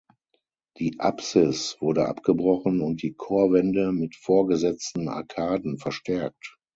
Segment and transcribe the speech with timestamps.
[0.79, 6.57] Die Apsis wurde abgebrochen und die Chorwände mit vorgesetzten Arkaden verstärkt.